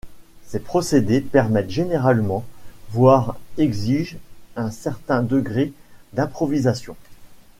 [0.47, 2.43] Ces procédés permettent généralement,
[2.89, 4.17] voire exigent
[4.55, 5.73] un certain degré
[6.13, 6.95] d' improvisation.